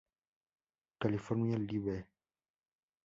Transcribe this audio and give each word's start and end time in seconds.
California 0.99 1.59
Live!!! 1.59 2.05